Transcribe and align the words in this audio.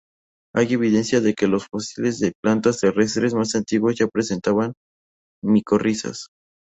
Hay 0.55 0.73
evidencia 0.73 1.21
de 1.21 1.35
que 1.35 1.45
los 1.45 1.67
fósiles 1.67 2.17
de 2.17 2.33
plantas 2.41 2.79
terrestres 2.79 3.35
más 3.35 3.53
antiguos 3.53 3.97
ya 3.99 4.07
presentaban 4.07 4.73
micorrizas. 5.43 6.25